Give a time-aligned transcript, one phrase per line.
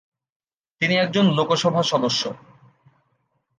[0.81, 2.21] তিনি একজন লোকসভা সদস্য।